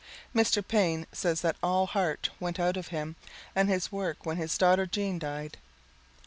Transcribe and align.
Mr. 0.35 0.67
Paine 0.67 1.05
says 1.11 1.41
that 1.41 1.57
all 1.61 1.85
heart 1.85 2.31
went 2.39 2.59
out 2.59 2.75
of 2.75 2.87
him 2.87 3.15
and 3.55 3.69
his 3.69 3.91
work 3.91 4.25
when 4.25 4.37
his 4.37 4.57
daughter 4.57 4.87
Jean 4.87 5.19
died. 5.19 5.57